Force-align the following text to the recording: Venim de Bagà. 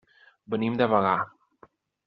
Venim 0.53 0.79
de 0.81 0.87
Bagà. 0.95 1.13